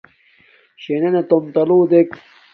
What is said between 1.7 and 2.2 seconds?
دݵک.